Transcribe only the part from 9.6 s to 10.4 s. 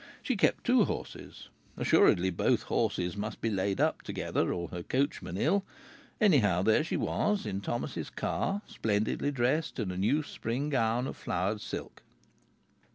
in a new